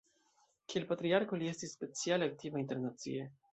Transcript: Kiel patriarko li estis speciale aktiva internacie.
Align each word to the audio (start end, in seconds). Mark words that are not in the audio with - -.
Kiel 0.73 0.87
patriarko 0.91 1.39
li 1.43 1.51
estis 1.53 1.77
speciale 1.79 2.31
aktiva 2.33 2.65
internacie. 2.65 3.31